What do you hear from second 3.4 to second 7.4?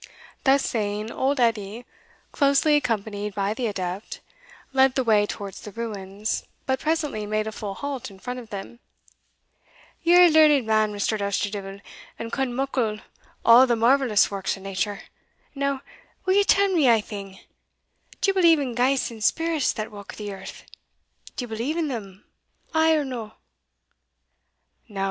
the adept, led the way towards the ruins, but presently